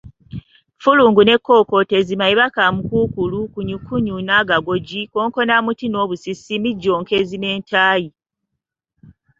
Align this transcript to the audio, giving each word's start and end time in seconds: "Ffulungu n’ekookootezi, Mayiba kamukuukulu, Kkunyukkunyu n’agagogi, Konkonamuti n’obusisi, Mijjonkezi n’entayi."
"Ffulungu 0.77 1.21
n’ekookootezi, 1.23 2.13
Mayiba 2.15 2.47
kamukuukulu, 2.55 3.37
Kkunyukkunyu 3.45 4.15
n’agagogi, 4.27 5.01
Konkonamuti 5.13 5.85
n’obusisi, 5.89 6.53
Mijjonkezi 6.63 7.35
n’entayi." 7.39 8.07